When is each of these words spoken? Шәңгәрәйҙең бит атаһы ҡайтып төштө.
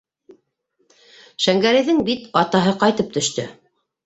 Шәңгәрәйҙең 1.45 2.01
бит 2.09 2.25
атаһы 2.43 2.75
ҡайтып 2.87 3.15
төштө. 3.21 3.47